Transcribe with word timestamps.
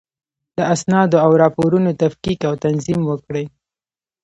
د 0.57 0.59
اسنادو 0.73 1.17
او 1.25 1.31
راپورونو 1.43 1.91
تفکیک 2.01 2.39
او 2.49 2.53
تنظیم 2.65 3.01
وکړئ. 3.05 3.45